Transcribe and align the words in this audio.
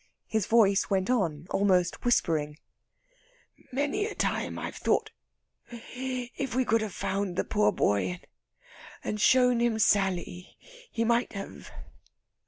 His 0.25 0.47
voice 0.47 0.89
went 0.89 1.11
on, 1.11 1.45
almost 1.51 2.03
whispering: 2.03 2.57
"Many 3.71 4.07
a 4.07 4.15
time 4.15 4.57
I've 4.57 4.77
thought... 4.77 5.11
if 5.69 6.55
we 6.55 6.65
could 6.65 6.81
have 6.81 6.91
found 6.95 7.35
the 7.35 7.43
poor 7.43 7.71
boy... 7.71 8.19
and 9.03 9.21
shown 9.21 9.59
him 9.59 9.77
Sally... 9.77 10.57
he 10.91 11.03
might 11.03 11.33
have 11.33 11.69